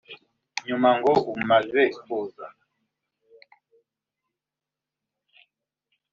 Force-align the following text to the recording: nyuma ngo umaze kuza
nyuma 0.67 0.89
ngo 0.97 1.13
umaze 1.39 1.81
kuza 2.01 2.45